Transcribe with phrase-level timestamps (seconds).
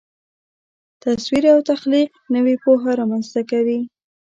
[1.03, 3.79] تصور او تخلیق نوې پوهه رامنځته کوي.